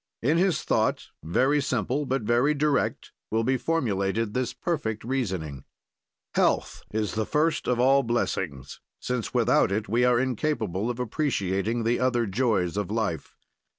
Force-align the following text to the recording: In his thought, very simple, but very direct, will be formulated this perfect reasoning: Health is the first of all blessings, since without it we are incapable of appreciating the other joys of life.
In 0.23 0.39
his 0.39 0.63
thought, 0.63 1.09
very 1.23 1.61
simple, 1.61 2.07
but 2.07 2.23
very 2.23 2.55
direct, 2.55 3.11
will 3.29 3.43
be 3.43 3.55
formulated 3.55 4.33
this 4.33 4.51
perfect 4.51 5.03
reasoning: 5.03 5.63
Health 6.33 6.81
is 6.91 7.13
the 7.13 7.23
first 7.27 7.67
of 7.67 7.79
all 7.79 8.01
blessings, 8.01 8.79
since 8.99 9.31
without 9.31 9.71
it 9.71 9.87
we 9.87 10.03
are 10.03 10.19
incapable 10.19 10.89
of 10.89 10.99
appreciating 10.99 11.83
the 11.83 11.99
other 11.99 12.25
joys 12.25 12.77
of 12.77 12.89
life. 12.89 13.35